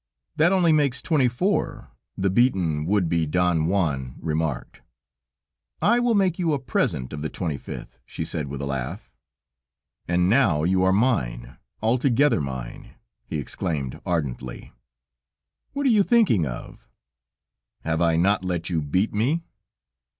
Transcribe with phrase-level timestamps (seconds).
[0.35, 4.81] "That only makes twenty four," the beaten would be, Don Juan, remarked.
[5.79, 9.11] "I will make you a present of the twenty fifth," she said with a laugh.
[10.07, 12.95] "And now you are mine, altogether mine,"
[13.27, 14.73] he exclaimed ardently.
[15.73, 16.89] "What are you thinking of?"
[17.81, 19.43] "Have I not let you beat me?"